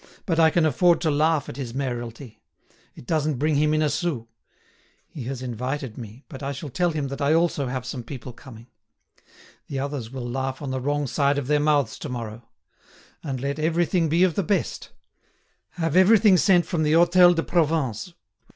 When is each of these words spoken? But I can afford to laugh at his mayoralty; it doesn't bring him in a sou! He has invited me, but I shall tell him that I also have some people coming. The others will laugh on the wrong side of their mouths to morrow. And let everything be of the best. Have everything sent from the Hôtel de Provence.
But 0.25 0.39
I 0.39 0.49
can 0.49 0.65
afford 0.65 0.99
to 1.01 1.11
laugh 1.11 1.47
at 1.47 1.57
his 1.57 1.75
mayoralty; 1.75 2.41
it 2.95 3.05
doesn't 3.05 3.37
bring 3.37 3.53
him 3.53 3.71
in 3.71 3.83
a 3.83 3.89
sou! 3.91 4.27
He 5.07 5.25
has 5.25 5.43
invited 5.43 5.95
me, 5.95 6.23
but 6.27 6.41
I 6.41 6.53
shall 6.53 6.69
tell 6.71 6.89
him 6.89 7.07
that 7.09 7.21
I 7.21 7.33
also 7.35 7.67
have 7.67 7.85
some 7.85 8.01
people 8.01 8.33
coming. 8.33 8.65
The 9.67 9.77
others 9.77 10.09
will 10.09 10.27
laugh 10.27 10.59
on 10.59 10.71
the 10.71 10.81
wrong 10.81 11.05
side 11.05 11.37
of 11.37 11.45
their 11.45 11.59
mouths 11.59 11.99
to 11.99 12.09
morrow. 12.09 12.49
And 13.21 13.39
let 13.39 13.59
everything 13.59 14.09
be 14.09 14.23
of 14.23 14.33
the 14.33 14.41
best. 14.41 14.89
Have 15.75 15.95
everything 15.95 16.35
sent 16.35 16.65
from 16.65 16.81
the 16.81 16.93
Hôtel 16.93 17.35
de 17.35 17.43
Provence. 17.43 18.15